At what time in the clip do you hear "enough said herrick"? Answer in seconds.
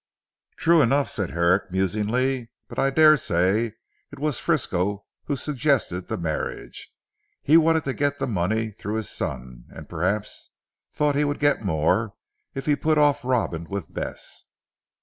0.81-1.69